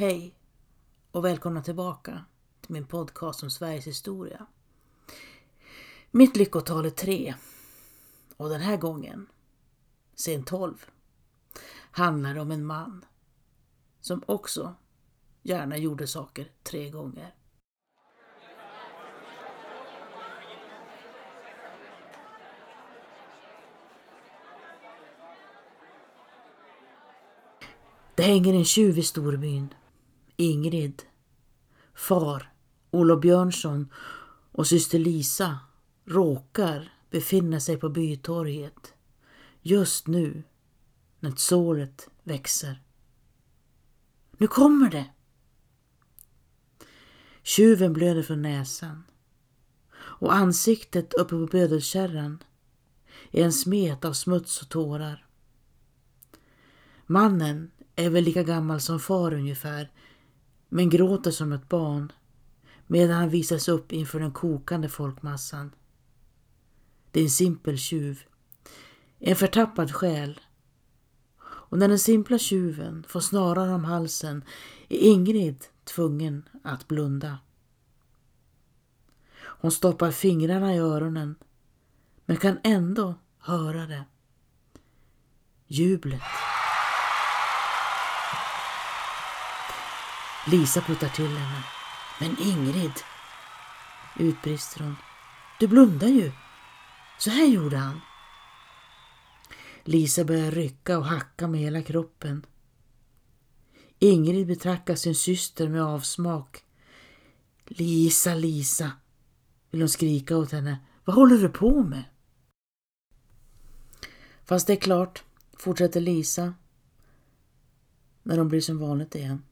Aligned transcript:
Hej 0.00 0.34
och 1.10 1.24
välkomna 1.24 1.62
tillbaka 1.62 2.24
till 2.60 2.72
min 2.72 2.86
podcast 2.86 3.42
om 3.42 3.50
Sveriges 3.50 3.86
historia. 3.86 4.46
Mitt 6.10 6.36
lyckotal 6.36 6.86
är 6.86 6.90
tre 6.90 7.34
och 8.36 8.48
den 8.48 8.60
här 8.60 8.76
gången, 8.76 9.26
sen 10.14 10.44
tolv, 10.44 10.84
handlar 11.90 12.34
det 12.34 12.40
om 12.40 12.50
en 12.50 12.66
man 12.66 13.04
som 14.00 14.22
också 14.26 14.74
gärna 15.42 15.76
gjorde 15.76 16.06
saker 16.06 16.50
tre 16.62 16.90
gånger. 16.90 17.34
Det 28.14 28.22
hänger 28.22 28.54
en 28.54 28.64
tjuv 28.64 28.98
i 28.98 29.02
storbyn. 29.02 29.74
Ingrid, 30.40 31.02
far, 31.94 32.52
Olof 32.90 33.20
Björnsson 33.20 33.88
och 34.52 34.66
syster 34.66 34.98
Lisa 34.98 35.58
råkar 36.04 36.92
befinna 37.10 37.60
sig 37.60 37.76
på 37.76 37.88
bytorget 37.88 38.94
just 39.62 40.06
nu 40.06 40.42
när 41.20 41.32
såret 41.36 42.08
växer. 42.22 42.82
Nu 44.38 44.46
kommer 44.46 44.90
det! 44.90 45.10
Tjuven 47.42 47.92
blöder 47.92 48.22
från 48.22 48.42
näsan 48.42 49.04
och 49.98 50.34
ansiktet 50.34 51.14
uppe 51.14 51.30
på 51.30 51.46
bödelkärran 51.46 52.42
är 53.30 53.44
en 53.44 53.52
smet 53.52 54.04
av 54.04 54.12
smuts 54.12 54.62
och 54.62 54.68
tårar. 54.68 55.26
Mannen 57.06 57.70
är 57.96 58.10
väl 58.10 58.24
lika 58.24 58.42
gammal 58.42 58.80
som 58.80 59.00
far 59.00 59.34
ungefär, 59.34 59.90
men 60.72 60.90
gråter 60.90 61.30
som 61.30 61.52
ett 61.52 61.68
barn 61.68 62.12
medan 62.86 63.16
han 63.16 63.28
visas 63.28 63.68
upp 63.68 63.92
inför 63.92 64.20
den 64.20 64.32
kokande 64.32 64.88
folkmassan. 64.88 65.70
Det 67.10 67.20
är 67.20 67.24
en 67.24 67.30
simpel 67.30 67.78
tjuv, 67.78 68.22
en 69.18 69.36
förtappad 69.36 69.94
själ. 69.94 70.40
Och 71.42 71.78
när 71.78 71.88
den 71.88 71.98
simpla 71.98 72.38
tjuven 72.38 73.04
får 73.08 73.20
snaran 73.20 73.70
om 73.70 73.84
halsen 73.84 74.44
är 74.88 74.98
Ingrid 74.98 75.64
tvungen 75.84 76.48
att 76.62 76.88
blunda. 76.88 77.38
Hon 79.40 79.70
stoppar 79.70 80.10
fingrarna 80.10 80.74
i 80.74 80.78
öronen 80.78 81.34
men 82.26 82.36
kan 82.36 82.58
ändå 82.64 83.14
höra 83.38 83.86
det. 83.86 84.04
Jublet. 85.66 86.22
Lisa 90.46 90.80
puttar 90.80 91.08
till 91.08 91.36
henne. 91.36 91.64
Men 92.20 92.36
Ingrid, 92.40 92.92
utbrister 94.18 94.80
hon. 94.84 94.96
Du 95.58 95.68
blundar 95.68 96.08
ju. 96.08 96.32
Så 97.18 97.30
här 97.30 97.46
gjorde 97.46 97.76
han. 97.76 98.00
Lisa 99.84 100.24
börjar 100.24 100.50
rycka 100.50 100.98
och 100.98 101.04
hacka 101.06 101.48
med 101.48 101.60
hela 101.60 101.82
kroppen. 101.82 102.46
Ingrid 103.98 104.46
betraktar 104.46 104.94
sin 104.94 105.14
syster 105.14 105.68
med 105.68 105.82
avsmak. 105.82 106.64
Lisa, 107.66 108.34
Lisa, 108.34 108.92
vill 109.70 109.80
hon 109.80 109.88
skrika 109.88 110.36
åt 110.36 110.52
henne. 110.52 110.78
Vad 111.04 111.16
håller 111.16 111.36
du 111.36 111.48
på 111.48 111.82
med? 111.82 112.04
Fast 114.44 114.66
det 114.66 114.72
är 114.72 114.80
klart, 114.80 115.24
fortsätter 115.56 116.00
Lisa 116.00 116.54
när 118.22 118.36
de 118.36 118.48
blir 118.48 118.60
som 118.60 118.78
vanligt 118.78 119.14
igen. 119.14 119.42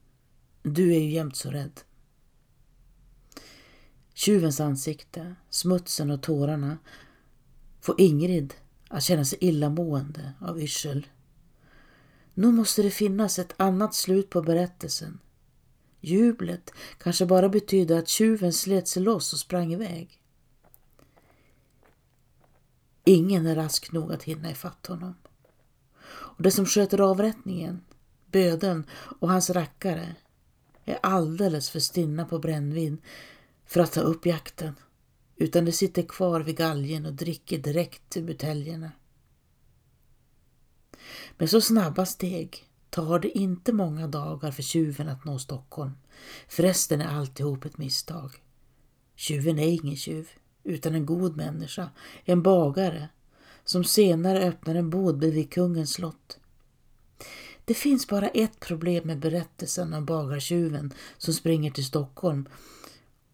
Du 0.61 0.93
är 0.95 0.99
ju 0.99 1.09
jämt 1.09 1.35
så 1.35 1.51
rädd. 1.51 1.81
Tjuvens 4.13 4.59
ansikte, 4.59 5.35
smutsen 5.49 6.11
och 6.11 6.23
tårarna 6.23 6.77
får 7.81 8.01
Ingrid 8.01 8.53
att 8.87 9.03
känna 9.03 9.25
sig 9.25 9.37
illamående 9.41 10.33
av 10.41 10.61
yrsel. 10.61 11.07
Nu 12.33 12.51
måste 12.51 12.81
det 12.81 12.91
finnas 12.91 13.39
ett 13.39 13.53
annat 13.57 13.93
slut 13.93 14.29
på 14.29 14.41
berättelsen. 14.41 15.19
Jublet 16.01 16.71
kanske 16.97 17.25
bara 17.25 17.49
betydde 17.49 17.97
att 17.97 18.07
tjuven 18.07 18.53
slet 18.53 18.87
sig 18.87 19.03
loss 19.03 19.33
och 19.33 19.39
sprang 19.39 19.73
iväg. 19.73 20.21
Ingen 23.03 23.47
är 23.47 23.55
rask 23.55 23.91
nog 23.91 24.11
att 24.11 24.23
hinna 24.23 24.51
ifatt 24.51 24.87
honom. 24.87 25.15
Och 26.01 26.43
det 26.43 26.51
som 26.51 26.65
sköter 26.65 27.01
avrättningen, 27.01 27.81
bödeln 28.25 28.85
och 28.91 29.29
hans 29.29 29.49
rackare 29.49 30.15
är 30.89 30.99
alldeles 31.03 31.69
för 31.69 31.79
stinna 31.79 32.25
på 32.25 32.39
brännvin 32.39 33.01
för 33.65 33.79
att 33.79 33.91
ta 33.91 34.01
upp 34.01 34.25
jakten 34.25 34.73
utan 35.35 35.65
de 35.65 35.71
sitter 35.71 36.01
kvar 36.01 36.41
vid 36.41 36.57
galgen 36.57 37.05
och 37.05 37.13
dricker 37.13 37.57
direkt 37.57 38.17
ur 38.17 38.23
buteljerna. 38.23 38.91
Med 41.37 41.49
så 41.49 41.61
snabba 41.61 42.05
steg 42.05 42.65
tar 42.89 43.19
det 43.19 43.37
inte 43.37 43.73
många 43.73 44.07
dagar 44.07 44.51
för 44.51 44.63
tjuven 44.63 45.09
att 45.09 45.25
nå 45.25 45.39
Stockholm. 45.39 45.91
Förresten 46.47 47.01
är 47.01 47.07
alltihop 47.07 47.65
ett 47.65 47.77
misstag. 47.77 48.31
Tjuven 49.15 49.59
är 49.59 49.67
ingen 49.67 49.95
tjuv, 49.95 50.29
utan 50.63 50.95
en 50.95 51.05
god 51.05 51.37
människa, 51.37 51.89
en 52.25 52.43
bagare, 52.43 53.09
som 53.63 53.83
senare 53.83 54.47
öppnar 54.47 54.75
en 54.75 54.89
bod 54.89 55.17
bredvid 55.17 55.53
kungens 55.53 55.93
slott. 55.93 56.38
Det 57.69 57.75
finns 57.75 58.07
bara 58.07 58.27
ett 58.27 58.59
problem 58.59 59.07
med 59.07 59.19
berättelsen 59.19 59.93
om 59.93 60.05
bagartjuven 60.05 60.93
som 61.17 61.33
springer 61.33 61.71
till 61.71 61.85
Stockholm 61.85 62.49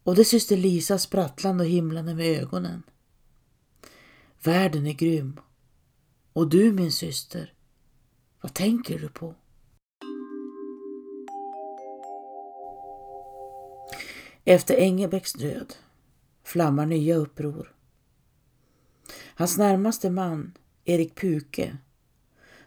och 0.02 0.14
det 0.14 0.22
är 0.22 0.24
syster 0.24 0.56
Lisa 0.56 0.98
sprattlande 0.98 1.64
och 1.64 1.70
himlande 1.70 2.14
med 2.14 2.42
ögonen. 2.42 2.82
Världen 4.42 4.86
är 4.86 4.92
grym. 4.92 5.40
Och 6.32 6.48
du 6.48 6.72
min 6.72 6.92
syster, 6.92 7.54
vad 8.40 8.54
tänker 8.54 8.98
du 8.98 9.08
på? 9.08 9.34
Efter 14.44 14.74
Engelbrekts 14.74 15.32
död 15.32 15.74
flammar 16.44 16.86
nya 16.86 17.16
uppror. 17.16 17.74
Hans 19.34 19.58
närmaste 19.58 20.10
man, 20.10 20.52
Erik 20.84 21.14
Puke, 21.14 21.76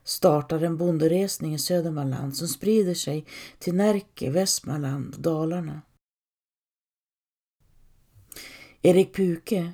startar 0.09 0.63
en 0.63 0.77
bonderesning 0.77 1.53
i 1.53 1.59
Södermanland 1.59 2.37
som 2.37 2.47
sprider 2.47 2.93
sig 2.93 3.25
till 3.59 3.75
Närke, 3.75 4.29
Västmanland 4.29 5.15
och 5.15 5.21
Dalarna. 5.21 5.81
Erik 8.81 9.15
Puke 9.15 9.73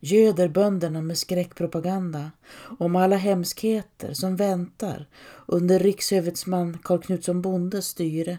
göder 0.00 0.48
bönderna 0.48 1.02
med 1.02 1.18
skräckpropaganda 1.18 2.30
om 2.78 2.96
alla 2.96 3.16
hemskheter 3.16 4.14
som 4.14 4.36
väntar 4.36 5.08
under 5.46 5.78
rikshövitsman 5.78 6.78
Karl 6.78 7.00
Knutsson 7.00 7.42
Bondes 7.42 7.86
styre. 7.86 8.38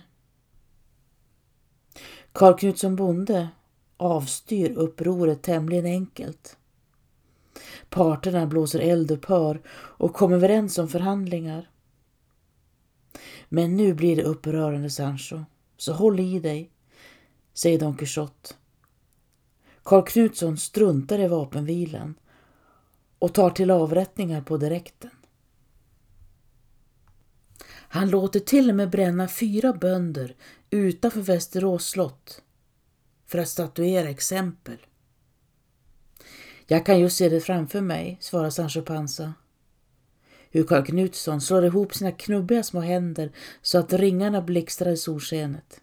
Karl 2.31 2.57
Knutsson 2.57 2.95
Bonde 2.95 3.49
avstyr 3.97 4.71
upproret 4.71 5.41
tämligen 5.41 5.85
enkelt. 5.85 6.57
Parterna 7.93 8.47
blåser 8.47 8.79
eldupphör 8.79 9.61
och 9.71 10.13
kommer 10.13 10.35
överens 10.35 10.77
om 10.77 10.87
förhandlingar. 10.87 11.69
Men 13.49 13.75
nu 13.77 13.93
blir 13.93 14.15
det 14.15 14.23
upprörande 14.23 14.89
Sancho, 14.89 15.43
så 15.77 15.93
håll 15.93 16.19
i 16.19 16.39
dig, 16.39 16.71
säger 17.53 17.79
Don 17.79 17.97
Quixote. 17.97 18.53
Karl 19.83 20.05
Knutsson 20.05 20.57
struntar 20.57 21.19
i 21.19 21.27
vapenvilan 21.27 22.13
och 23.19 23.33
tar 23.33 23.49
till 23.49 23.71
avrättningar 23.71 24.41
på 24.41 24.57
direkten. 24.57 25.11
Han 27.69 28.09
låter 28.09 28.39
till 28.39 28.69
och 28.69 28.75
med 28.75 28.89
bränna 28.89 29.27
fyra 29.27 29.73
bönder 29.73 30.35
utanför 30.69 31.21
Västerås 31.21 31.85
slott 31.85 32.41
för 33.27 33.39
att 33.39 33.49
statuera 33.49 34.09
exempel. 34.09 34.77
Jag 36.67 36.85
kan 36.85 36.99
just 36.99 37.17
se 37.17 37.29
det 37.29 37.41
framför 37.41 37.81
mig, 37.81 38.17
svarar 38.21 38.49
Sancho 38.49 38.81
Panza. 38.81 39.33
Hur 40.51 40.63
Karl 40.63 40.85
Knutsson 40.85 41.41
slår 41.41 41.65
ihop 41.65 41.95
sina 41.95 42.11
knubbiga 42.11 42.63
små 42.63 42.81
händer 42.81 43.31
så 43.61 43.77
att 43.77 43.93
ringarna 43.93 44.41
blixtrar 44.41 44.91
i 44.91 44.97
solskenet. 44.97 45.81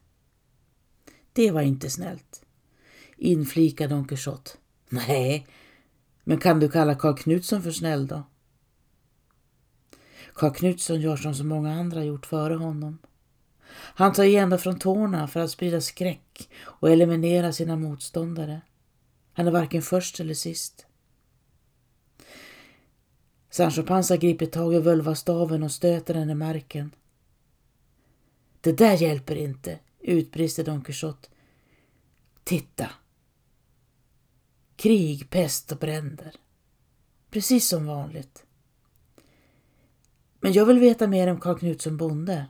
Det 1.33 1.51
var 1.51 1.63
inte 1.63 1.91
snällt, 1.91 2.43
inflikade 3.17 3.95
Don 3.95 4.09
Quixote. 4.09 4.51
Nej, 4.89 5.47
men 6.25 6.39
kan 6.39 6.61
du 6.61 6.69
kalla 6.69 6.95
Karl 6.95 7.17
Knutsson 7.17 7.63
för 7.63 7.71
snäll 7.71 8.07
då? 8.07 8.23
Karl 10.35 10.55
Knutsson 10.55 11.01
gör 11.01 11.17
som 11.17 11.35
så 11.35 11.45
många 11.45 11.73
andra 11.75 12.05
gjort 12.05 12.27
före 12.27 12.55
honom. 12.55 12.99
Han 13.73 14.13
tar 14.13 14.25
igen 14.25 14.59
från 14.59 14.79
tårna 14.79 15.29
för 15.29 15.41
att 15.41 15.51
sprida 15.51 15.81
skräck 15.81 16.49
och 16.63 16.91
eliminera 16.91 17.53
sina 17.53 17.77
motståndare. 17.77 18.61
Han 19.41 19.47
är 19.47 19.53
varken 19.53 19.83
först 19.83 20.21
eller 20.21 20.35
sist. 20.35 20.87
Sancho 23.51 23.83
Panza 23.83 24.17
griper 24.17 24.47
tag 24.47 24.75
i 24.75 24.79
völvastaven 24.79 25.63
och 25.63 25.73
stöter 25.73 26.15
den 26.15 26.31
i 26.31 26.35
marken. 26.35 26.95
Det 28.61 28.73
där 28.73 28.97
hjälper 28.97 29.37
inte, 29.37 29.79
utbrister 30.01 30.65
Don 30.65 30.85
Quixote. 30.85 31.29
Titta! 32.45 32.91
Krig, 34.77 35.31
pest 35.31 35.73
och 35.73 35.79
bränder. 35.79 36.35
Precis 37.31 37.69
som 37.69 37.87
vanligt. 37.87 38.45
Men 40.41 40.53
jag 40.53 40.67
vill 40.67 40.79
veta 40.79 41.07
mer 41.07 41.27
om 41.27 41.41
Karl 41.41 41.59
Knutsson 41.59 41.97
bonde. 41.97 42.47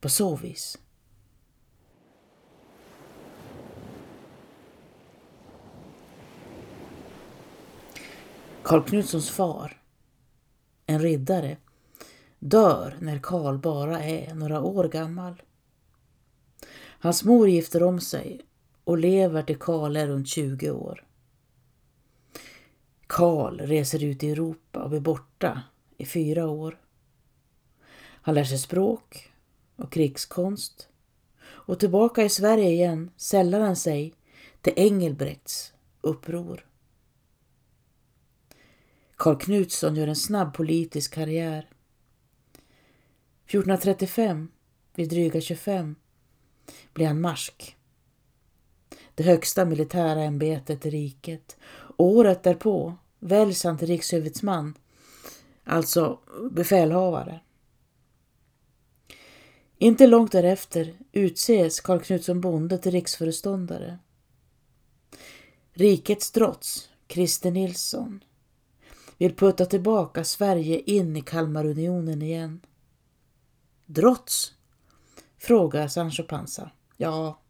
På 0.00 0.08
så 0.08 0.36
vis. 0.36 0.78
Karl 8.70 8.82
Knutssons 8.82 9.30
far, 9.30 9.82
en 10.86 10.98
riddare, 10.98 11.56
dör 12.38 12.96
när 13.00 13.18
Karl 13.18 13.58
bara 13.58 14.04
är 14.04 14.34
några 14.34 14.62
år 14.62 14.88
gammal. 14.88 15.42
Hans 16.76 17.24
mor 17.24 17.48
gifter 17.48 17.82
om 17.82 18.00
sig 18.00 18.40
och 18.84 18.98
lever 18.98 19.42
till 19.42 19.58
Karl 19.58 19.96
är 19.96 20.06
runt 20.06 20.28
20 20.28 20.70
år. 20.70 21.06
Karl 23.06 23.58
reser 23.60 24.04
ut 24.04 24.22
i 24.22 24.30
Europa 24.30 24.82
och 24.82 24.90
blir 24.90 25.00
borta 25.00 25.62
i 25.96 26.06
fyra 26.06 26.48
år. 26.48 26.80
Han 27.98 28.34
lär 28.34 28.44
sig 28.44 28.58
språk 28.58 29.32
och 29.76 29.92
krigskonst 29.92 30.88
och 31.42 31.80
tillbaka 31.80 32.22
i 32.22 32.28
Sverige 32.28 32.70
igen 32.70 33.10
sällar 33.16 33.60
han 33.60 33.76
sig 33.76 34.14
till 34.60 34.72
Engelbrekts 34.76 35.72
uppror. 36.00 36.69
Karl 39.20 39.36
Knutsson 39.36 39.96
gör 39.96 40.08
en 40.08 40.16
snabb 40.16 40.54
politisk 40.54 41.14
karriär. 41.14 41.68
1435, 43.46 44.48
vid 44.94 45.08
dryga 45.08 45.40
25, 45.40 45.96
blir 46.92 47.06
han 47.06 47.20
marsk. 47.20 47.76
Det 49.14 49.22
högsta 49.22 49.64
militära 49.64 50.22
ämbetet 50.22 50.86
i 50.86 50.90
riket. 50.90 51.56
Året 51.96 52.42
därpå 52.42 52.94
väljs 53.18 53.64
han 53.64 53.78
till 53.78 53.88
rikshuvudman, 53.88 54.74
alltså 55.64 56.18
befälhavare. 56.50 57.40
Inte 59.78 60.06
långt 60.06 60.32
därefter 60.32 60.94
utses 61.12 61.80
Karl 61.80 62.00
Knutsson 62.00 62.40
bonde 62.40 62.78
till 62.78 62.92
riksföreståndare. 62.92 63.98
Rikets 65.72 66.30
drots, 66.30 66.88
Christer 67.08 67.50
Nilsson, 67.50 68.20
vill 69.20 69.36
putta 69.36 69.66
tillbaka 69.66 70.24
Sverige 70.24 70.80
in 70.80 71.16
i 71.16 71.20
Kalmarunionen 71.20 72.22
igen. 72.22 72.60
Drots? 73.86 74.54
frågar 75.38 75.88
Sancho 75.88 76.22
Panza. 76.22 76.70
Ja, 76.96 77.40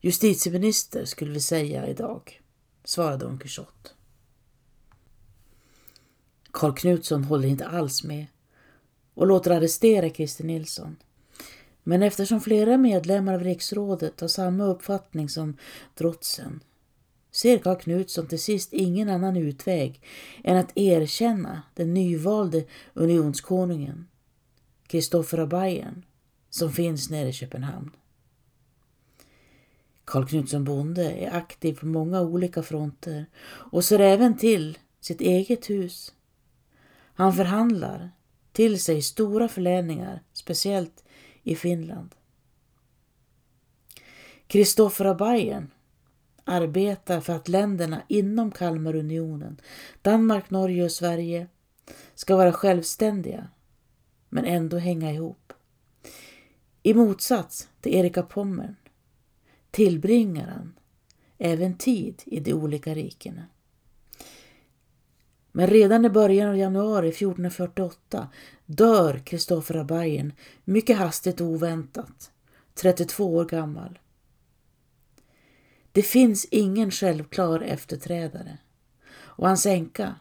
justitieminister 0.00 1.04
skulle 1.04 1.32
vi 1.32 1.40
säga 1.40 1.86
idag, 1.86 2.40
svarade 2.84 3.24
Don 3.24 3.38
Quixote. 3.38 3.90
Karl 6.50 6.74
Knutsson 6.74 7.24
håller 7.24 7.48
inte 7.48 7.66
alls 7.66 8.04
med 8.04 8.26
och 9.14 9.26
låter 9.26 9.50
arrestera 9.50 10.10
Christer 10.10 10.44
Nilsson. 10.44 10.96
Men 11.82 12.02
eftersom 12.02 12.40
flera 12.40 12.76
medlemmar 12.76 13.34
av 13.34 13.44
riksrådet 13.44 14.20
har 14.20 14.28
samma 14.28 14.64
uppfattning 14.64 15.28
som 15.28 15.56
drotsen 15.94 16.60
ser 17.34 17.58
Karl 17.58 17.76
Knutsson 17.76 18.26
till 18.26 18.42
sist 18.42 18.72
ingen 18.72 19.08
annan 19.08 19.36
utväg 19.36 20.00
än 20.44 20.56
att 20.56 20.72
erkänna 20.78 21.62
den 21.74 21.94
nyvalde 21.94 22.64
unionskonungen, 22.94 24.08
Kristoffer 24.86 25.38
av 25.38 25.48
Bayern, 25.48 26.04
som 26.50 26.72
finns 26.72 27.10
nere 27.10 27.28
i 27.28 27.32
Köpenhamn. 27.32 27.90
Karl 30.04 30.26
Knutsson 30.26 30.64
bonde 30.64 31.10
är 31.10 31.36
aktiv 31.36 31.74
på 31.74 31.86
många 31.86 32.20
olika 32.20 32.62
fronter 32.62 33.26
och 33.72 33.84
ser 33.84 33.98
även 33.98 34.36
till 34.36 34.78
sitt 35.00 35.20
eget 35.20 35.70
hus. 35.70 36.14
Han 37.14 37.34
förhandlar 37.34 38.10
till 38.52 38.80
sig 38.80 39.02
stora 39.02 39.48
förläningar, 39.48 40.22
speciellt 40.32 41.04
i 41.42 41.56
Finland. 41.56 42.14
Kristoffer 44.46 45.04
av 45.04 45.16
Bayern 45.16 45.70
arbetar 46.44 47.20
för 47.20 47.32
att 47.32 47.48
länderna 47.48 48.02
inom 48.08 48.50
Kalmarunionen, 48.50 49.60
Danmark, 50.02 50.50
Norge 50.50 50.84
och 50.84 50.92
Sverige, 50.92 51.46
ska 52.14 52.36
vara 52.36 52.52
självständiga 52.52 53.48
men 54.28 54.44
ändå 54.44 54.78
hänga 54.78 55.12
ihop. 55.12 55.52
I 56.82 56.94
motsats 56.94 57.68
till 57.80 57.94
Erika 57.94 58.22
Pommern 58.22 58.76
tillbringar 59.70 60.46
han 60.46 60.74
även 61.38 61.78
tid 61.78 62.22
i 62.26 62.40
de 62.40 62.52
olika 62.52 62.94
rikena. 62.94 63.46
Men 65.52 65.66
redan 65.66 66.04
i 66.04 66.10
början 66.10 66.48
av 66.48 66.56
januari 66.56 67.08
1448 67.08 68.28
dör 68.66 69.18
Kristoffer 69.18 69.76
av 69.76 69.86
Bayern 69.86 70.32
mycket 70.64 70.98
hastigt 70.98 71.40
och 71.40 71.46
oväntat, 71.46 72.30
32 72.74 73.34
år 73.34 73.44
gammal. 73.44 73.98
Det 75.94 76.02
finns 76.02 76.44
ingen 76.50 76.90
självklar 76.90 77.60
efterträdare 77.60 78.58
och 79.16 79.46
hans 79.46 79.66
änka, 79.66 80.14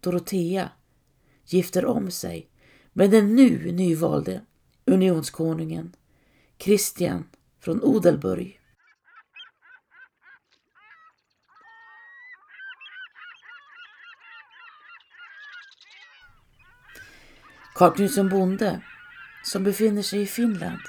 Dorotea, 0.00 0.70
gifter 1.46 1.86
om 1.86 2.10
sig 2.10 2.50
med 2.92 3.10
den 3.10 3.36
nu 3.36 3.72
nyvalde 3.72 4.40
unionskonungen 4.84 5.96
Kristian 6.56 7.28
från 7.60 7.82
Odelburg. 7.82 8.60
Karl 17.74 17.94
Knutsson 17.94 18.28
bonde, 18.28 18.82
som 19.44 19.64
befinner 19.64 20.02
sig 20.02 20.22
i 20.22 20.26
Finland, 20.26 20.80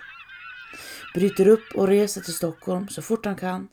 bryter 1.14 1.48
upp 1.48 1.76
och 1.76 1.88
reser 1.88 2.22
till 2.22 2.34
Stockholm 2.34 2.88
så 2.88 3.02
fort 3.02 3.26
han 3.26 3.36
kan 3.36 3.68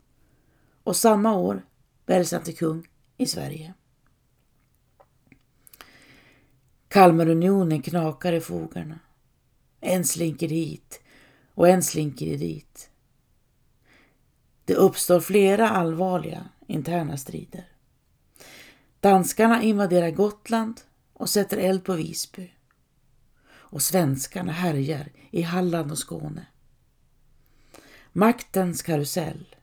och 0.89 0.95
samma 0.95 1.35
år 1.35 1.65
väljs 2.05 2.31
han 2.31 2.43
till 2.43 2.57
kung 2.57 2.87
i 3.17 3.25
Sverige. 3.25 3.73
Kalmarunionen 6.87 7.81
knakar 7.81 8.33
i 8.33 8.41
fogarna. 8.41 8.99
En 9.79 10.05
slinker 10.05 10.47
hit 10.47 11.01
och 11.53 11.69
en 11.69 11.83
slinker 11.83 12.37
dit. 12.37 12.89
Det 14.65 14.75
uppstår 14.75 15.19
flera 15.19 15.69
allvarliga 15.69 16.49
interna 16.67 17.17
strider. 17.17 17.67
Danskarna 18.99 19.63
invaderar 19.63 20.11
Gotland 20.11 20.81
och 21.13 21.29
sätter 21.29 21.57
eld 21.57 21.83
på 21.83 21.93
Visby. 21.93 22.53
Och 23.49 23.81
svenskarna 23.81 24.51
härjar 24.51 25.11
i 25.31 25.41
Halland 25.41 25.91
och 25.91 25.97
Skåne. 25.97 26.45
Maktens 28.11 28.81
karusell 28.81 29.55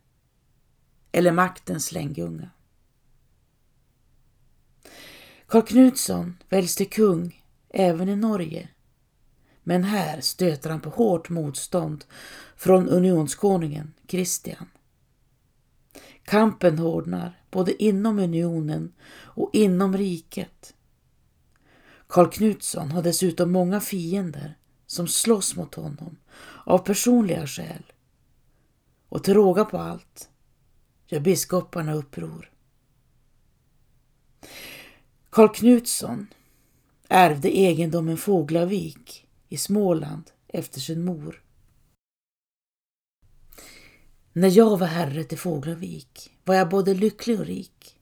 eller 1.17 1.33
maktens 1.33 1.87
slänggunga. 1.87 2.51
Karl 5.47 5.63
Knutsson 5.63 6.37
väljs 6.49 6.77
till 6.77 6.91
kung 6.91 7.45
även 7.69 8.09
i 8.09 8.17
Norge. 8.17 8.69
Men 9.63 9.85
här 9.85 10.21
stöter 10.21 10.71
han 10.71 10.81
på 10.81 10.91
hårt 10.91 11.29
motstånd 11.29 12.05
från 12.57 12.89
unionskonungen 12.89 13.95
Kristian. 14.07 14.69
Kampen 16.25 16.79
hårdnar 16.79 17.41
både 17.51 17.83
inom 17.83 18.19
unionen 18.19 18.93
och 19.13 19.51
inom 19.53 19.97
riket. 19.97 20.75
Karl 22.07 22.31
Knutsson 22.31 22.91
har 22.91 23.03
dessutom 23.03 23.53
många 23.53 23.81
fiender 23.81 24.59
som 24.87 25.09
slåss 25.09 25.57
mot 25.57 25.75
honom 25.75 26.17
av 26.65 26.79
personliga 26.79 27.47
skäl. 27.47 27.93
Och 29.09 29.25
till 29.25 29.35
råga 29.35 29.65
på 29.65 29.79
allt 29.79 30.31
gör 31.07 31.21
biskoparna 31.21 31.95
uppror. 31.95 32.51
Karl 35.31 35.55
Knutsson 35.55 36.27
ärvde 37.09 37.49
egendomen 37.49 38.17
Fåglavik 38.17 39.27
i 39.49 39.57
Småland 39.57 40.31
efter 40.49 40.81
sin 40.81 41.05
mor. 41.05 41.43
När 44.33 44.49
jag 44.49 44.79
var 44.79 44.87
herre 44.87 45.25
till 45.25 45.39
Fåglavik 45.39 46.31
var 46.45 46.55
jag 46.55 46.69
både 46.69 46.95
lycklig 46.95 47.41
och 47.41 47.47
rik. 47.47 47.99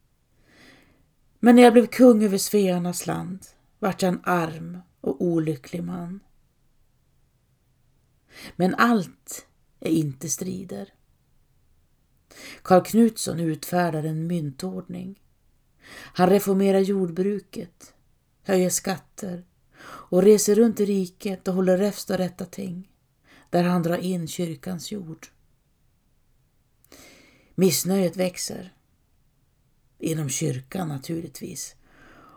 Men 1.39 1.57
när 1.57 1.63
jag 1.63 1.73
blev 1.73 1.87
kung 1.87 2.25
över 2.25 2.39
Svearnas 2.39 3.07
land 3.07 3.47
vart 3.79 4.03
jag 4.03 4.13
en 4.13 4.21
arm 4.25 4.79
och 5.01 5.23
olycklig 5.25 5.85
man. 5.85 6.21
Men 8.57 8.75
allt 8.75 9.47
är 9.81 9.91
inte 9.91 10.29
strider. 10.29 10.94
Karl 12.63 12.85
Knutsson 12.85 13.41
utfärdar 13.41 14.05
en 14.05 14.27
myntordning. 14.27 15.21
Han 15.93 16.31
reformerar 16.31 16.81
jordbruket, 16.81 17.95
höjer 18.43 18.71
skatter 18.71 19.45
och 19.85 20.23
reser 20.23 20.55
runt 20.55 20.81
i 20.81 20.85
riket 20.85 21.49
och 21.49 21.55
håller 21.55 21.79
räfst 21.79 22.11
och 22.11 22.17
rätta 22.17 22.45
ting. 22.45 22.91
där 23.51 23.63
han 23.63 23.83
drar 23.83 23.99
in 23.99 24.29
kyrkans 24.29 24.93
jord. 24.93 25.27
Missnöjet 27.55 28.17
växer. 28.17 28.73
Inom 29.99 30.29
kyrkan 30.29 30.89
naturligtvis 30.89 31.77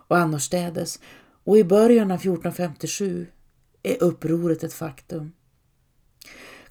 och 0.07 0.17
annorstädes 0.17 0.99
och 1.43 1.57
i 1.57 1.63
början 1.63 2.11
av 2.11 2.15
1457 2.15 3.27
är 3.83 4.03
upproret 4.03 4.63
ett 4.63 4.73
faktum. 4.73 5.31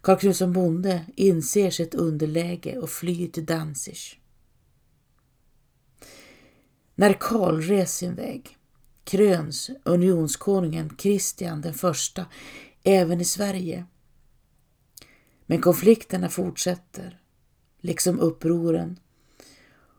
Karl 0.06 0.18
Knutsson 0.18 0.52
bonde 0.52 1.06
inser 1.16 1.70
sitt 1.70 1.94
underläge 1.94 2.78
och 2.78 2.90
flyr 2.90 3.28
till 3.28 3.46
Danzig. 3.46 3.96
När 6.94 7.12
Karl 7.12 7.60
reser 7.60 7.86
sin 7.86 8.14
väg 8.14 8.58
kröns 9.04 9.70
unionskonungen 9.84 10.96
Kristian 10.96 11.60
den 11.60 11.74
första 11.74 12.26
även 12.82 13.20
i 13.20 13.24
Sverige. 13.24 13.86
Men 15.46 15.60
konflikterna 15.60 16.28
fortsätter, 16.28 17.20
liksom 17.80 18.20
upproren. 18.20 18.98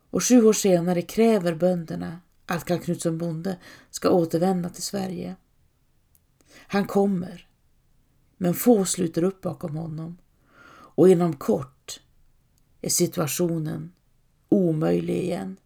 Och 0.10 0.24
sju 0.24 0.46
år 0.46 0.54
senare 0.54 1.02
kräver 1.02 1.56
bönderna 1.56 2.22
att 2.46 2.66
Karl 2.66 2.80
Knutsson 2.80 3.18
bonde 3.18 3.58
ska 3.90 4.10
återvända 4.10 4.70
till 4.70 4.84
Sverige. 4.84 5.36
Han 6.68 6.86
kommer, 6.86 7.47
men 8.38 8.54
få 8.54 8.86
sluter 8.86 9.24
upp 9.24 9.42
bakom 9.42 9.76
honom 9.76 10.18
och 10.70 11.10
inom 11.10 11.36
kort 11.36 12.02
är 12.82 12.90
situationen 12.90 13.94
omöjlig 14.50 15.18
igen. 15.18 15.58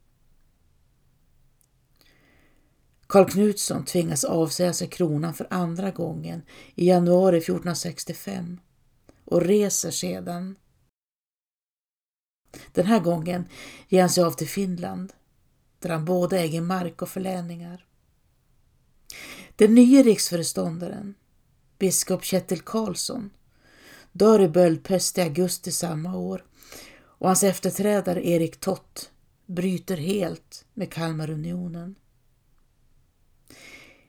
Karl 3.07 3.29
Knutsson 3.29 3.85
tvingas 3.85 4.23
avsäga 4.23 4.73
sig 4.73 4.87
kronan 4.87 5.33
för 5.33 5.47
andra 5.49 5.91
gången 5.91 6.41
i 6.75 6.87
januari 6.87 7.37
1465 7.37 8.59
och 9.25 9.41
reser 9.41 9.91
sedan. 9.91 10.55
Den 12.71 12.85
här 12.85 12.99
gången 12.99 13.45
ger 13.87 14.01
han 14.01 14.09
sig 14.09 14.23
av 14.23 14.31
till 14.31 14.49
Finland 14.49 15.13
där 15.79 15.89
han 15.89 16.05
både 16.05 16.39
äger 16.39 16.61
mark 16.61 17.01
och 17.01 17.09
förläningar. 17.09 17.85
Den 19.55 19.75
nya 19.75 20.03
riksföreståndaren, 20.03 21.15
biskop 21.81 22.23
Kjetil 22.23 22.61
Karlsson, 22.61 23.29
dör 24.11 24.41
i 24.41 24.47
böldpest 24.47 25.17
i 25.17 25.21
augusti 25.21 25.71
samma 25.71 26.17
år 26.17 26.45
och 27.03 27.27
hans 27.27 27.43
efterträdare 27.43 28.27
Erik 28.27 28.59
Tott 28.59 29.11
bryter 29.45 29.97
helt 29.97 30.65
med 30.73 30.91
Kalmarunionen. 30.91 31.95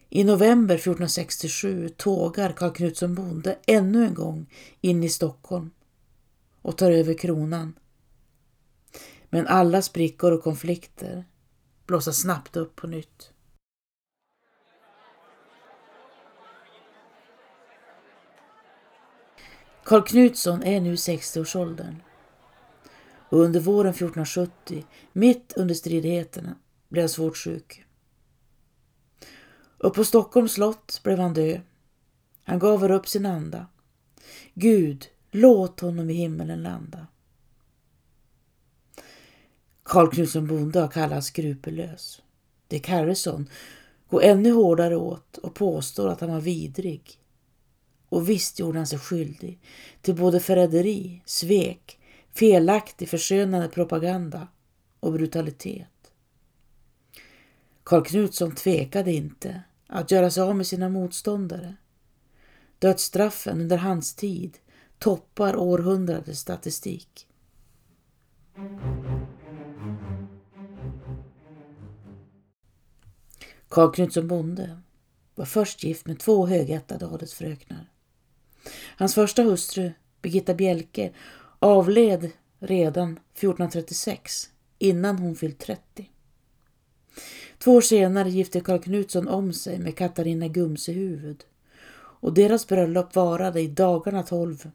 I 0.08 0.24
november 0.24 0.74
1467 0.74 1.88
tågar 1.88 2.52
Karl 2.52 2.70
Knutsson 2.70 3.14
bonde 3.14 3.58
ännu 3.66 4.04
en 4.06 4.14
gång 4.14 4.46
in 4.80 5.04
i 5.04 5.08
Stockholm 5.08 5.70
och 6.62 6.78
tar 6.78 6.90
över 6.90 7.14
kronan. 7.14 7.78
Men 9.30 9.46
alla 9.46 9.82
sprickor 9.82 10.32
och 10.32 10.42
konflikter 10.42 11.24
blossar 11.86 12.12
snabbt 12.12 12.56
upp 12.56 12.76
på 12.76 12.86
nytt. 12.86 13.31
Karl 19.84 20.02
Knutsson 20.02 20.62
är 20.62 20.80
nu 20.80 20.94
60-årsåldern 20.94 22.02
och 23.28 23.38
under 23.38 23.60
våren 23.60 23.90
1470, 23.90 24.84
mitt 25.12 25.52
under 25.56 25.74
stridigheterna, 25.74 26.56
blev 26.88 27.02
han 27.02 27.08
svårt 27.08 27.36
sjuk. 27.36 27.84
Och 29.78 29.94
på 29.94 30.04
Stockholms 30.04 30.52
slott 30.52 31.00
blev 31.04 31.18
han 31.18 31.34
död. 31.34 31.60
Han 32.44 32.58
gav 32.58 32.92
upp 32.92 33.08
sin 33.08 33.26
anda. 33.26 33.66
Gud, 34.54 35.06
låt 35.30 35.80
honom 35.80 36.10
i 36.10 36.12
himmelen 36.12 36.62
landa. 36.62 37.06
Karl 39.82 40.10
Knutsson 40.10 40.46
Bonde 40.46 40.80
har 40.80 40.88
kallats 40.88 41.26
skrupellös. 41.26 42.22
Dick 42.68 42.88
Harrison 42.88 43.48
går 44.08 44.22
ännu 44.22 44.50
hårdare 44.52 44.96
åt 44.96 45.38
och 45.38 45.54
påstår 45.54 46.08
att 46.08 46.20
han 46.20 46.30
var 46.30 46.40
vidrig. 46.40 47.21
Och 48.12 48.28
visst 48.28 48.58
gjorde 48.58 48.78
han 48.78 48.86
sig 48.86 48.98
skyldig 48.98 49.60
till 50.00 50.14
både 50.14 50.40
förräderi, 50.40 51.22
svek, 51.24 52.00
felaktig 52.32 53.08
förskönande 53.08 53.68
propaganda 53.68 54.48
och 55.00 55.12
brutalitet. 55.12 56.12
Karl 57.84 58.04
Knutsson 58.04 58.54
tvekade 58.54 59.12
inte 59.12 59.62
att 59.86 60.10
göra 60.10 60.30
sig 60.30 60.42
av 60.42 60.56
med 60.56 60.66
sina 60.66 60.88
motståndare. 60.88 61.76
Dödsstraffen 62.78 63.60
under 63.60 63.76
hans 63.76 64.14
tid 64.14 64.58
toppar 64.98 65.56
århundradets 65.56 66.40
statistik. 66.40 67.28
Karl 73.68 73.92
Knutsson 73.92 74.28
bonde 74.28 74.80
var 75.34 75.44
först 75.44 75.84
gift 75.84 76.06
med 76.06 76.18
två 76.18 76.46
högättade 76.46 77.06
adelsfröknar. 77.06 77.91
Hans 78.96 79.14
första 79.14 79.42
hustru, 79.42 79.92
Birgitta 80.22 80.54
Bjelke, 80.54 81.12
avled 81.58 82.30
redan 82.58 83.12
1436 83.12 84.50
innan 84.78 85.18
hon 85.18 85.36
fyllt 85.36 85.58
30. 85.58 86.10
Två 87.58 87.72
år 87.72 87.80
senare 87.80 88.30
gifte 88.30 88.60
Karl 88.60 88.78
Knutsson 88.78 89.28
om 89.28 89.52
sig 89.52 89.78
med 89.78 89.96
Katarina 89.96 90.48
Gumsehuvud 90.48 91.44
och 91.94 92.34
deras 92.34 92.66
bröllop 92.66 93.14
varade 93.14 93.60
i 93.60 93.68
dagarna 93.68 94.22
tolv. 94.22 94.70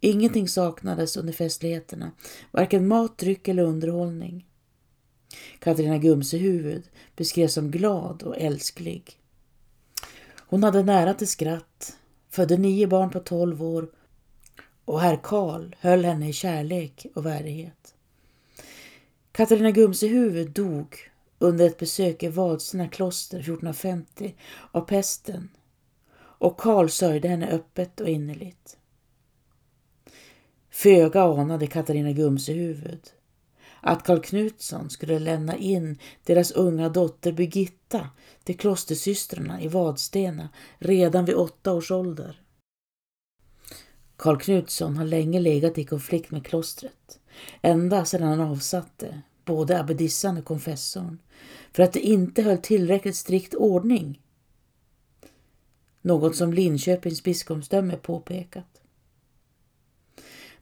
Ingenting 0.00 0.48
saknades 0.48 1.16
under 1.16 1.32
festligheterna, 1.32 2.10
varken 2.50 2.88
mat, 2.88 3.18
dryck 3.18 3.48
eller 3.48 3.62
underhållning. 3.62 4.46
Katarina 5.58 5.98
Gumsehuvud 5.98 6.82
beskrevs 7.16 7.54
som 7.54 7.70
glad 7.70 8.22
och 8.22 8.38
älsklig. 8.38 9.18
Hon 10.38 10.64
hade 10.64 10.82
nära 10.82 11.14
till 11.14 11.28
skratt, 11.28 11.97
födde 12.38 12.56
nio 12.56 12.86
barn 12.86 13.10
på 13.10 13.20
tolv 13.20 13.62
år 13.62 13.88
och 14.84 15.00
herr 15.00 15.20
Karl 15.22 15.74
höll 15.80 16.04
henne 16.04 16.28
i 16.28 16.32
kärlek 16.32 17.06
och 17.14 17.26
värdighet. 17.26 17.94
Katarina 19.32 19.70
Gumsehuvud 19.70 20.50
dog 20.50 20.96
under 21.38 21.66
ett 21.66 21.78
besök 21.78 22.22
i 22.22 22.28
Vadsina 22.28 22.88
kloster 22.88 23.38
1450 23.38 24.34
av 24.70 24.80
pesten 24.80 25.48
och 26.18 26.60
Karl 26.60 26.88
sörjde 26.88 27.28
henne 27.28 27.48
öppet 27.48 28.00
och 28.00 28.08
innerligt. 28.08 28.76
Föga 30.70 31.22
anade 31.22 31.66
Katarina 31.66 32.12
Gumsehuvud 32.12 33.10
att 33.80 34.02
Karl 34.02 34.20
Knutsson 34.20 34.90
skulle 34.90 35.18
lämna 35.18 35.56
in 35.56 35.98
deras 36.24 36.50
unga 36.50 36.88
dotter 36.88 37.32
Birgitta 37.32 38.08
till 38.44 38.58
klostersystrarna 38.58 39.62
i 39.62 39.68
Vadstena 39.68 40.48
redan 40.78 41.24
vid 41.24 41.34
åtta 41.34 41.72
års 41.72 41.90
ålder. 41.90 42.42
Karl 44.16 44.38
Knutsson 44.38 44.96
har 44.96 45.04
länge 45.04 45.40
legat 45.40 45.78
i 45.78 45.84
konflikt 45.84 46.30
med 46.30 46.46
klostret, 46.46 47.20
ända 47.62 48.04
sedan 48.04 48.28
han 48.28 48.40
avsatte 48.40 49.22
både 49.44 49.80
abbedissan 49.80 50.38
och 50.38 50.44
konfessorn 50.44 51.18
för 51.72 51.82
att 51.82 51.92
de 51.92 52.00
inte 52.00 52.42
höll 52.42 52.58
tillräckligt 52.58 53.16
strikt 53.16 53.54
ordning. 53.54 54.22
Något 56.02 56.36
som 56.36 56.52
Linköpings 56.52 57.22
biskopsdöme 57.22 57.96
påpekat. 57.96 58.82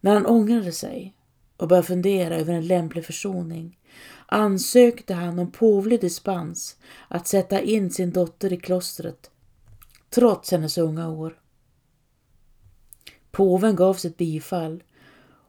När 0.01 0.15
han 0.15 0.27
ångrade 0.27 0.73
sig 0.73 1.16
och 1.57 1.69
började 1.69 1.87
fundera 1.87 2.37
över 2.37 2.55
en 2.55 2.67
lämplig 2.67 3.05
försoning 3.05 3.79
ansökte 4.27 5.15
han 5.15 5.39
om 5.39 5.51
påvlig 5.53 6.01
dispens 6.01 6.77
att 7.09 7.27
sätta 7.27 7.61
in 7.61 7.91
sin 7.91 8.11
dotter 8.11 8.53
i 8.53 8.57
klostret 8.57 9.31
trots 10.11 10.51
hennes 10.51 10.79
unga 10.79 11.09
år. 11.09 11.41
Påven 13.31 13.77
gav 13.77 13.95
sitt 13.95 14.17
bifall 14.17 14.83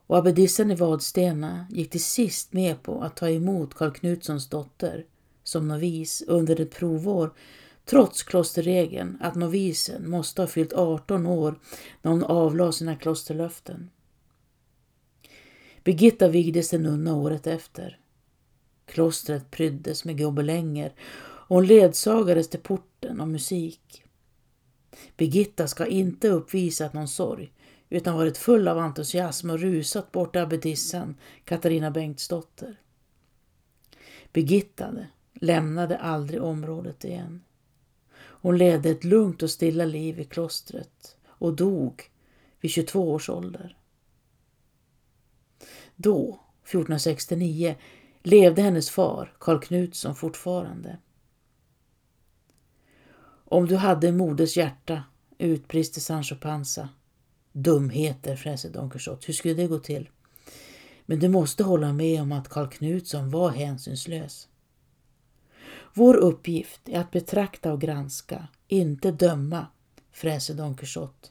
och 0.06 0.18
abbedissan 0.18 0.70
i 0.70 0.74
Vadstena 0.74 1.66
gick 1.70 1.90
till 1.90 2.04
sist 2.04 2.52
med 2.52 2.82
på 2.82 3.02
att 3.02 3.16
ta 3.16 3.30
emot 3.30 3.74
Karl 3.74 3.90
Knutssons 3.90 4.48
dotter 4.48 5.06
som 5.44 5.68
novis 5.68 6.22
under 6.26 6.60
ett 6.60 6.74
provår 6.74 7.34
trots 7.84 8.22
klosterregeln 8.22 9.18
att 9.20 9.34
novisen 9.34 10.10
måste 10.10 10.42
ha 10.42 10.46
fyllt 10.46 10.72
18 10.72 11.26
år 11.26 11.60
när 12.02 12.10
hon 12.10 12.24
avlade 12.24 12.72
sina 12.72 12.96
klosterlöften. 12.96 13.90
Birgitta 15.84 16.28
vigdes 16.28 16.70
till 16.70 16.80
nunna 16.80 17.14
året 17.14 17.46
efter. 17.46 17.98
Klostret 18.86 19.50
pryddes 19.50 20.04
med 20.04 20.18
gobelänger 20.18 20.92
och 21.20 21.56
hon 21.56 21.66
ledsagades 21.66 22.48
till 22.48 22.60
porten 22.60 23.20
av 23.20 23.28
musik. 23.28 24.04
Birgitta 25.16 25.68
ska 25.68 25.86
inte 25.86 26.28
uppvisat 26.28 26.92
någon 26.92 27.08
sorg 27.08 27.52
utan 27.88 28.16
varit 28.16 28.38
full 28.38 28.68
av 28.68 28.78
entusiasm 28.78 29.50
och 29.50 29.58
rusat 29.58 30.12
bort 30.12 30.32
till 30.32 30.40
abbedissan 30.40 31.16
Katarina 31.44 31.90
Bengtsdotter. 31.90 32.80
Birgitta 34.32 34.94
lämnade 35.34 35.98
aldrig 35.98 36.42
området 36.42 37.04
igen. 37.04 37.42
Hon 38.18 38.58
ledde 38.58 38.90
ett 38.90 39.04
lugnt 39.04 39.42
och 39.42 39.50
stilla 39.50 39.84
liv 39.84 40.20
i 40.20 40.24
klostret 40.24 41.16
och 41.26 41.56
dog 41.56 42.02
vid 42.60 42.70
22 42.70 43.12
års 43.12 43.30
ålder. 43.30 43.77
Då, 46.00 46.40
1469, 46.64 47.76
levde 48.22 48.62
hennes 48.62 48.90
far, 48.90 49.36
Karl 49.38 49.60
Knutsson, 49.60 50.14
fortfarande. 50.14 50.98
Om 53.44 53.66
du 53.66 53.76
hade 53.76 54.12
moders 54.12 54.56
hjärta, 54.56 55.02
utbrister 55.38 56.00
Sancho 56.00 56.36
Panza. 56.36 56.88
Dumheter, 57.52 58.36
fräser 58.36 58.70
Don 58.70 58.90
Quixote. 58.90 59.26
Hur 59.26 59.34
skulle 59.34 59.54
det 59.54 59.66
gå 59.66 59.78
till? 59.78 60.08
Men 61.06 61.18
du 61.18 61.28
måste 61.28 61.64
hålla 61.64 61.92
med 61.92 62.22
om 62.22 62.32
att 62.32 62.48
Karl 62.48 62.68
Knutsson 62.68 63.30
var 63.30 63.50
hänsynslös. 63.50 64.48
Vår 65.94 66.16
uppgift 66.16 66.80
är 66.88 67.00
att 67.00 67.10
betrakta 67.10 67.72
och 67.72 67.80
granska, 67.80 68.48
inte 68.68 69.10
döma, 69.10 69.66
fräser 70.12 70.54
Don 70.54 70.76
Quixote. 70.76 71.28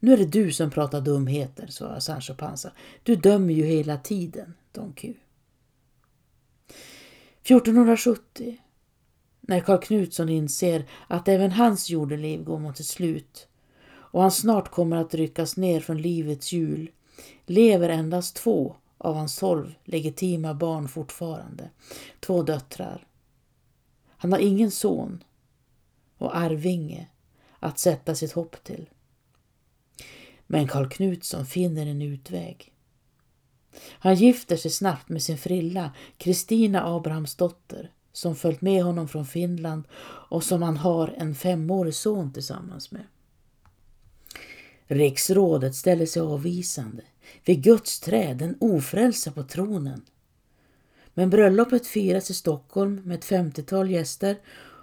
Nu 0.00 0.12
är 0.12 0.16
det 0.16 0.26
du 0.26 0.52
som 0.52 0.70
pratar 0.70 1.00
dumheter, 1.00 1.66
svarar 1.66 2.00
Sancho 2.00 2.34
Panza. 2.34 2.72
Du 3.02 3.16
dömer 3.16 3.54
ju 3.54 3.64
hela 3.64 3.96
tiden, 3.96 4.54
Don 4.72 4.92
Q. 4.92 5.14
1470, 7.42 8.58
när 9.40 9.60
Karl 9.60 9.80
Knutsson 9.80 10.28
inser 10.28 10.86
att 11.08 11.28
även 11.28 11.52
hans 11.52 11.90
jordeliv 11.90 12.44
går 12.44 12.58
mot 12.58 12.80
ett 12.80 12.86
slut 12.86 13.48
och 13.90 14.22
han 14.22 14.30
snart 14.30 14.70
kommer 14.70 14.96
att 14.96 15.14
ryckas 15.14 15.56
ner 15.56 15.80
från 15.80 16.02
livets 16.02 16.52
hjul, 16.52 16.90
lever 17.46 17.88
endast 17.88 18.36
två 18.36 18.76
av 18.98 19.14
hans 19.14 19.38
tolv 19.38 19.74
legitima 19.84 20.54
barn 20.54 20.88
fortfarande, 20.88 21.70
två 22.20 22.42
döttrar. 22.42 23.06
Han 24.08 24.32
har 24.32 24.38
ingen 24.38 24.70
son 24.70 25.24
och 26.18 26.36
arvinge 26.36 27.08
att 27.58 27.78
sätta 27.78 28.14
sitt 28.14 28.32
hopp 28.32 28.64
till. 28.64 28.88
Men 30.52 30.68
Karl 30.68 30.88
Knutsson 30.88 31.46
finner 31.46 31.86
en 31.86 32.02
utväg. 32.02 32.72
Han 33.90 34.14
gifter 34.14 34.56
sig 34.56 34.70
snabbt 34.70 35.08
med 35.08 35.22
sin 35.22 35.38
frilla 35.38 35.92
Kristina 36.16 36.94
Abrahamsdotter 36.94 37.92
som 38.12 38.36
följt 38.36 38.60
med 38.60 38.84
honom 38.84 39.08
från 39.08 39.26
Finland 39.26 39.84
och 40.28 40.44
som 40.44 40.62
han 40.62 40.76
har 40.76 41.14
en 41.16 41.34
femårig 41.34 41.94
son 41.94 42.32
tillsammans 42.32 42.90
med. 42.90 43.02
Riksrådet 44.86 45.74
ställer 45.74 46.06
sig 46.06 46.22
avvisande. 46.22 47.02
Vid 47.44 47.62
Guds 47.62 48.00
träd, 48.00 48.38
den 48.38 48.56
ofrälse 48.60 49.30
på 49.32 49.42
tronen. 49.42 50.02
Men 51.14 51.30
bröllopet 51.30 51.86
firas 51.86 52.30
i 52.30 52.34
Stockholm 52.34 53.02
med 53.04 53.18
ett 53.18 53.24
femtiotal 53.24 53.90
gäster 53.90 54.36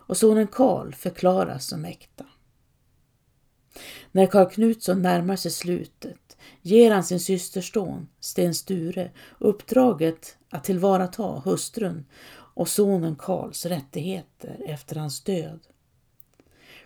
och 0.08 0.18
sonen 0.18 0.48
Karl 0.48 0.94
förklaras 0.94 1.68
som 1.68 1.86
äkta. 1.86 2.26
När 4.12 4.26
Karl 4.26 4.50
Knutsson 4.50 5.02
närmar 5.02 5.36
sig 5.36 5.52
slutet 5.52 6.38
ger 6.62 6.92
han 6.92 7.04
sin 7.04 7.20
systerson, 7.20 8.08
Sten 8.20 8.56
Sture, 8.56 9.12
uppdraget 9.40 10.38
att 10.50 10.64
tillvarata 10.64 11.42
hustrun 11.46 12.06
och 12.30 12.70
sonen 12.70 13.16
Karls 13.16 13.66
rättigheter 13.66 14.62
efter 14.68 14.96
hans 14.96 15.24
död. 15.24 15.60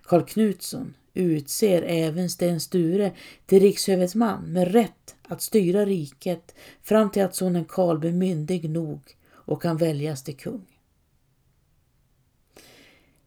Karl 0.04 0.22
Knutsson 0.22 0.94
utser 1.14 1.82
även 1.82 2.30
Sten 2.30 2.60
Sture 2.60 3.12
till 3.46 3.60
rikshövitsman 3.60 4.54
med 4.54 4.72
rätt 4.72 5.16
att 5.28 5.42
styra 5.42 5.86
riket 5.86 6.56
fram 6.82 7.12
till 7.12 7.24
att 7.24 7.36
sonen 7.36 7.66
Karl 7.66 7.98
blir 7.98 8.12
myndig 8.12 8.70
nog 8.70 9.02
och 9.30 9.62
kan 9.62 9.78
väljas 9.78 10.24
till 10.24 10.38
kung. 10.38 10.66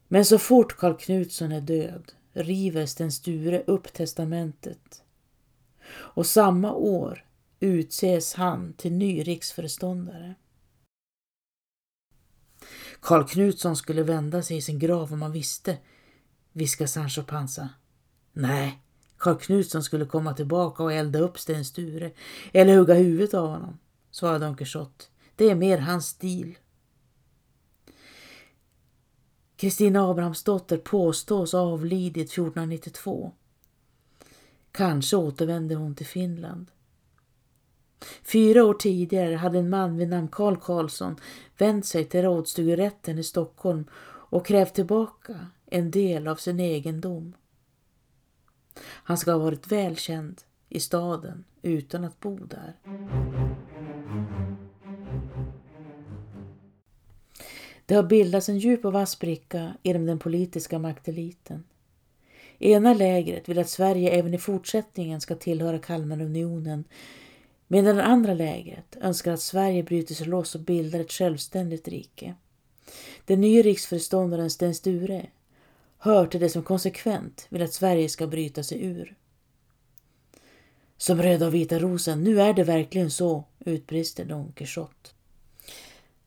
Men 0.07 0.25
så 0.25 0.39
fort 0.39 0.77
Karl 0.77 0.93
Knutsson 0.93 1.51
är 1.51 1.61
död 1.61 2.11
river 2.35 2.85
Sten 2.85 3.11
Sture 3.11 3.63
upp 3.67 3.93
testamentet 3.93 5.03
och 5.91 6.25
samma 6.25 6.73
år 6.73 7.25
utses 7.59 8.33
han 8.33 8.73
till 8.73 8.93
ny 8.93 9.23
riksföreståndare. 9.23 10.35
Karl 12.99 13.27
Knutsson 13.27 13.75
skulle 13.75 14.03
vända 14.03 14.41
sig 14.41 14.57
i 14.57 14.61
sin 14.61 14.79
grav 14.79 15.13
om 15.13 15.21
han 15.21 15.31
visste, 15.31 15.77
viskar 16.51 16.85
Sancho 16.85 17.23
Panza. 17.23 17.69
Nej, 18.33 18.81
Karl 19.17 19.35
Knutsson 19.35 19.83
skulle 19.83 20.05
komma 20.05 20.33
tillbaka 20.33 20.83
och 20.83 20.93
elda 20.93 21.19
upp 21.19 21.39
Sten 21.39 21.65
Sture 21.65 22.11
eller 22.53 22.77
hugga 22.77 22.93
huvudet 22.93 23.33
av 23.33 23.47
honom, 23.47 23.79
svarade 24.11 24.45
Don 24.45 24.57
Quixote. 24.57 25.05
Det 25.35 25.49
är 25.49 25.55
mer 25.55 25.77
hans 25.77 26.07
stil. 26.07 26.57
Kristina 29.57 30.09
Abrahamsdotter 30.09 30.77
påstås 30.77 31.53
ha 31.53 31.59
avlidit 31.59 32.31
1492. 32.31 33.31
Kanske 34.71 35.17
återvände 35.17 35.75
hon 35.75 35.95
till 35.95 36.05
Finland. 36.05 36.71
Fyra 38.23 38.65
år 38.65 38.73
tidigare 38.73 39.35
hade 39.35 39.59
en 39.59 39.69
man 39.69 39.97
vid 39.97 40.09
namn 40.09 40.27
Karl 40.27 40.55
Karlsson 40.55 41.15
vänt 41.57 41.85
sig 41.85 42.05
till 42.05 42.21
rådstugerätten 42.21 43.19
i 43.19 43.23
Stockholm 43.23 43.85
och 44.05 44.45
krävt 44.45 44.73
tillbaka 44.73 45.47
en 45.65 45.91
del 45.91 46.27
av 46.27 46.35
sin 46.35 46.59
egendom. 46.59 47.35
Han 48.83 49.17
ska 49.17 49.31
ha 49.31 49.39
varit 49.39 49.71
välkänd 49.71 50.41
i 50.69 50.79
staden 50.79 51.43
utan 51.61 52.03
att 52.03 52.19
bo 52.19 52.45
där. 52.45 52.75
Det 57.85 57.95
har 57.95 58.03
bildats 58.03 58.49
en 58.49 58.59
djup 58.59 58.85
och 58.85 58.93
vass 58.93 59.11
spricka 59.11 59.73
inom 59.83 60.05
den 60.05 60.19
politiska 60.19 60.79
makteliten. 60.79 61.63
Ena 62.59 62.93
lägret 62.93 63.49
vill 63.49 63.59
att 63.59 63.69
Sverige 63.69 64.09
även 64.09 64.33
i 64.33 64.37
fortsättningen 64.37 65.21
ska 65.21 65.35
tillhöra 65.35 65.79
Kalmarunionen 65.79 66.83
medan 67.67 67.95
det 67.95 68.03
andra 68.03 68.33
lägret 68.33 68.97
önskar 69.01 69.31
att 69.31 69.41
Sverige 69.41 69.83
bryter 69.83 70.15
sig 70.15 70.27
loss 70.27 70.55
och 70.55 70.61
bildar 70.61 70.99
ett 70.99 71.11
självständigt 71.11 71.87
rike. 71.87 72.35
Den 73.25 73.41
nya 73.41 73.61
riksföreståndaren 73.61 74.49
Sten 74.49 74.75
Sture 74.75 75.25
hör 75.97 76.27
till 76.27 76.39
det 76.39 76.49
som 76.49 76.63
konsekvent 76.63 77.47
vill 77.49 77.61
att 77.61 77.73
Sverige 77.73 78.09
ska 78.09 78.27
bryta 78.27 78.63
sig 78.63 78.85
ur. 78.85 79.15
Som 80.97 81.21
röda 81.21 81.47
och 81.47 81.53
vita 81.53 81.79
rosen, 81.79 82.23
nu 82.23 82.41
är 82.41 82.53
det 82.53 82.63
verkligen 82.63 83.11
så, 83.11 83.43
utbrister 83.59 84.25
Don 84.25 84.51
Quixote. 84.51 85.09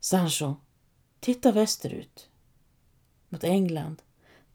Sancho, 0.01 0.55
titta 1.21 1.53
västerut. 1.53 2.29
Mot 3.29 3.45
England. 3.45 4.03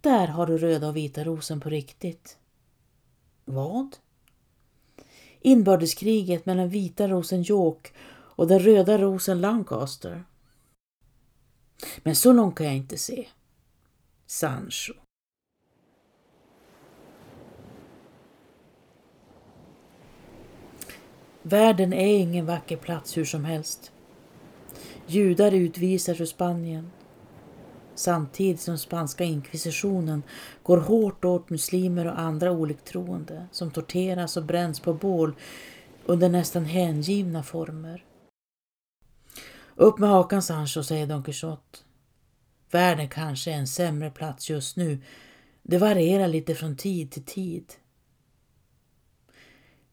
Där 0.02 0.28
har 0.28 0.46
du 0.46 0.58
röda 0.58 0.88
och 0.88 0.96
vita 0.96 1.24
rosen 1.24 1.60
på 1.60 1.70
riktigt. 1.70 2.38
Vad? 3.46 3.98
Inbördeskriget 5.42 6.46
mellan 6.46 6.70
vita 6.70 7.08
rosen 7.08 7.42
York 7.42 7.94
och 8.36 8.48
den 8.48 8.60
röda 8.60 8.98
rosen 8.98 9.42
Lancaster. 9.42 10.24
Men 12.04 12.16
så 12.16 12.34
långt 12.34 12.56
kan 12.56 12.66
jag 12.66 12.76
inte 12.76 12.98
se. 12.98 13.28
Sancho. 14.26 14.94
Världen 21.42 21.94
är 21.94 22.18
ingen 22.18 22.46
vacker 22.46 22.78
plats 22.78 23.18
hur 23.18 23.26
som 23.26 23.46
helst. 23.46 23.92
Judar 25.08 25.52
utvisas 25.52 26.22
ur 26.22 26.26
Spanien 26.26 26.92
samtidigt 27.96 28.62
som 28.62 28.78
spanska 28.78 29.24
inkvisitionen 29.24 30.24
går 30.64 30.78
hårt 30.78 31.26
åt 31.26 31.50
muslimer 31.50 32.06
och 32.06 32.20
andra 32.20 32.52
oliktroende 32.52 33.48
som 33.52 33.72
torteras 33.72 34.38
och 34.38 34.46
bränns 34.46 34.80
på 34.80 34.94
bål 34.94 35.36
under 36.06 36.30
nästan 36.30 36.66
hängivna 36.66 37.44
former. 37.44 38.06
Upp 39.76 40.00
med 40.00 40.10
hakan 40.10 40.42
Sancho, 40.42 40.84
säger 40.84 41.08
Don 41.08 41.24
Quixote. 41.24 41.80
Världen 42.72 43.10
kanske 43.10 43.52
är 43.52 43.56
en 43.56 43.68
sämre 43.68 44.12
plats 44.12 44.50
just 44.50 44.78
nu. 44.78 45.02
Det 45.64 45.78
varierar 45.78 46.28
lite 46.28 46.56
från 46.56 46.78
tid 46.78 47.12
till 47.12 47.26
tid. 47.26 47.74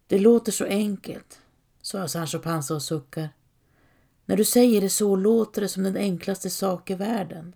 Det 0.06 0.18
låter 0.18 0.52
så 0.52 0.64
enkelt, 0.64 1.40
sa 1.82 2.08
Sancho 2.08 2.38
Panza 2.38 2.74
och 2.74 2.82
suckar. 2.82 3.28
När 4.30 4.36
du 4.36 4.44
säger 4.44 4.80
det 4.80 4.90
så 4.90 5.16
låter 5.16 5.60
det 5.60 5.68
som 5.68 5.82
den 5.82 5.96
enklaste 5.96 6.50
sak 6.50 6.90
i 6.90 6.94
världen. 6.94 7.54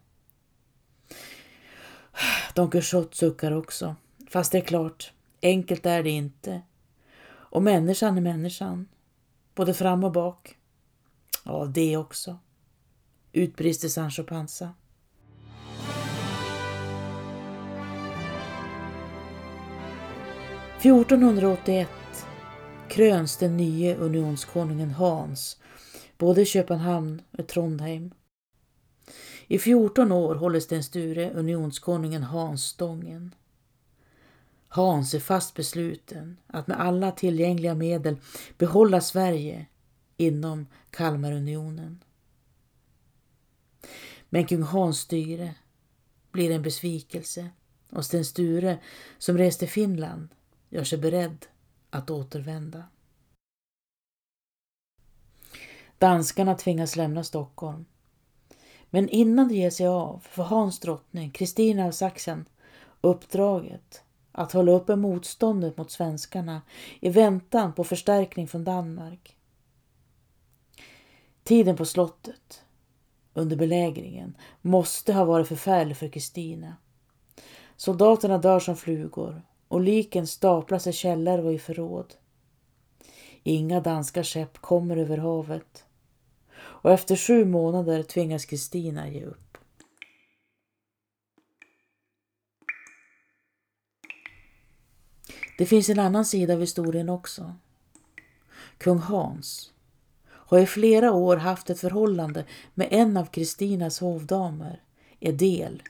Don 2.54 2.70
Quixote 2.70 3.16
suckar 3.16 3.52
också. 3.52 3.96
Fast 4.30 4.52
det 4.52 4.58
är 4.58 4.62
klart, 4.62 5.12
enkelt 5.42 5.86
är 5.86 6.02
det 6.02 6.10
inte. 6.10 6.62
Och 7.26 7.62
människan 7.62 8.16
är 8.16 8.20
människan. 8.20 8.88
Både 9.54 9.74
fram 9.74 10.04
och 10.04 10.12
bak. 10.12 10.58
Ja, 11.44 11.64
det 11.64 11.96
också. 11.96 12.38
Utbrister 13.32 13.88
Sancho 13.88 14.22
Panza. 14.22 14.74
–1481 20.80 21.86
kröns 22.88 23.36
den 23.36 23.56
nye 23.56 23.96
unionskonungen 23.96 24.90
Hans 24.90 25.56
både 26.18 26.44
Köpenhamn 26.44 27.22
och 27.30 27.46
Trondheim. 27.48 28.14
I 29.46 29.58
14 29.58 30.12
år 30.12 30.34
håller 30.34 30.60
Sten 30.60 30.84
Sture 30.84 31.30
unionskonungen 31.30 32.22
Hans 32.22 32.64
stången. 32.64 33.34
Hans 34.68 35.14
är 35.14 35.20
fast 35.20 35.54
besluten 35.54 36.36
att 36.46 36.66
med 36.66 36.80
alla 36.80 37.12
tillgängliga 37.12 37.74
medel 37.74 38.16
behålla 38.58 39.00
Sverige 39.00 39.66
inom 40.16 40.66
Kalmarunionen. 40.90 42.04
Men 44.28 44.46
kung 44.46 44.62
Hans 44.62 44.98
styre 44.98 45.54
blir 46.32 46.50
en 46.50 46.62
besvikelse 46.62 47.50
och 47.90 48.04
Sten 48.04 48.24
Sture 48.24 48.78
som 49.18 49.38
reste 49.38 49.58
till 49.58 49.68
Finland 49.68 50.28
gör 50.68 50.84
sig 50.84 50.98
beredd 50.98 51.46
att 51.90 52.10
återvända. 52.10 52.84
Danskarna 55.98 56.54
tvingas 56.54 56.96
lämna 56.96 57.24
Stockholm. 57.24 57.84
Men 58.90 59.08
innan 59.08 59.48
de 59.48 59.54
ger 59.54 59.70
sig 59.70 59.86
av 59.86 60.26
får 60.30 60.42
Hans 60.42 60.80
drottning, 60.80 61.30
Kristina 61.30 61.86
av 61.86 61.90
Sachsen, 61.90 62.48
uppdraget 63.00 64.02
att 64.32 64.52
hålla 64.52 64.72
uppe 64.72 64.96
motståndet 64.96 65.76
mot 65.76 65.90
svenskarna 65.90 66.62
i 67.00 67.08
väntan 67.08 67.72
på 67.72 67.84
förstärkning 67.84 68.48
från 68.48 68.64
Danmark. 68.64 69.36
Tiden 71.42 71.76
på 71.76 71.84
slottet 71.84 72.64
under 73.34 73.56
belägringen 73.56 74.36
måste 74.60 75.12
ha 75.12 75.24
varit 75.24 75.48
förfärlig 75.48 75.96
för 75.96 76.08
Kristina. 76.08 76.76
Soldaterna 77.76 78.38
dör 78.38 78.60
som 78.60 78.76
flugor 78.76 79.42
och 79.68 79.80
liken 79.80 80.26
staplas 80.26 80.86
i 80.86 80.92
källare 80.92 81.42
och 81.42 81.52
i 81.52 81.58
förråd. 81.58 82.14
Inga 83.42 83.80
danska 83.80 84.24
skepp 84.24 84.58
kommer 84.58 84.96
över 84.96 85.18
havet 85.18 85.83
och 86.84 86.92
efter 86.92 87.16
sju 87.16 87.44
månader 87.44 88.02
tvingas 88.02 88.44
Kristina 88.44 89.08
ge 89.08 89.24
upp. 89.24 89.58
Det 95.58 95.66
finns 95.66 95.88
en 95.88 95.98
annan 95.98 96.24
sida 96.24 96.54
av 96.54 96.60
historien 96.60 97.08
också. 97.08 97.54
Kung 98.78 98.98
Hans 98.98 99.72
har 100.28 100.58
i 100.58 100.66
flera 100.66 101.12
år 101.12 101.36
haft 101.36 101.70
ett 101.70 101.80
förhållande 101.80 102.44
med 102.74 102.88
en 102.90 103.16
av 103.16 103.26
Kristinas 103.26 104.00
hovdamer, 104.00 104.82
Edel. 105.20 105.82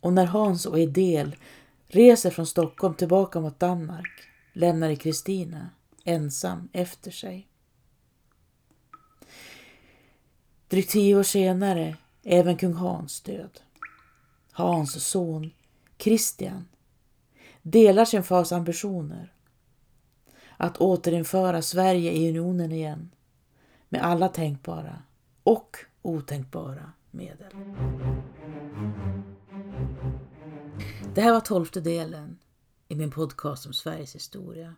Och 0.00 0.12
när 0.12 0.26
Hans 0.26 0.66
och 0.66 0.78
Edel 0.78 1.36
reser 1.86 2.30
från 2.30 2.46
Stockholm 2.46 2.94
tillbaka 2.94 3.40
mot 3.40 3.60
Danmark 3.60 4.28
lämnar 4.52 4.94
Kristina 4.94 5.70
ensam 6.04 6.68
efter 6.72 7.10
sig. 7.10 7.48
Drygt 10.68 10.90
tio 10.90 11.16
år 11.16 11.22
senare 11.22 11.96
är 12.22 12.40
även 12.40 12.56
kung 12.56 12.72
Hans 12.72 13.20
död. 13.20 13.60
Hans 14.52 15.04
son 15.04 15.50
Kristian 15.96 16.68
delar 17.62 18.04
sin 18.04 18.22
fars 18.22 18.52
ambitioner 18.52 19.32
att 20.56 20.76
återinföra 20.76 21.62
Sverige 21.62 22.12
i 22.12 22.28
unionen 22.28 22.72
igen 22.72 23.10
med 23.88 24.02
alla 24.02 24.28
tänkbara 24.28 25.02
och 25.42 25.76
otänkbara 26.02 26.92
medel. 27.10 27.52
Det 31.14 31.20
här 31.20 31.32
var 31.32 31.40
tolfte 31.40 31.80
delen 31.80 32.38
i 32.88 32.94
min 32.94 33.10
podcast 33.10 33.66
om 33.66 33.72
Sveriges 33.72 34.14
historia. 34.14 34.74